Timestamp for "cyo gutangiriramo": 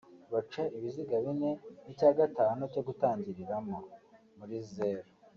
2.73-3.77